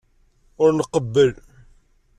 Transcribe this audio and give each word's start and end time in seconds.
Ur 0.63 0.69
nqebbel. 0.79 1.31